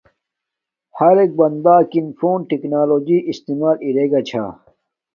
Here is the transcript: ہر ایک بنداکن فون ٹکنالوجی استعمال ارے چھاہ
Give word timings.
ہر 0.99 1.15
ایک 1.19 1.31
بنداکن 1.39 2.05
فون 2.17 2.39
ٹکنالوجی 2.49 3.17
استعمال 3.31 3.75
ارے 3.87 4.05
چھاہ 4.29 4.49